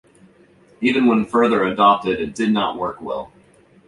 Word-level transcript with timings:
Even 0.81 1.05
when 1.05 1.25
further 1.27 1.63
adapted 1.63 2.19
it 2.19 2.33
did 2.33 2.51
not 2.51 2.75
work 2.75 2.99
well. 3.01 3.31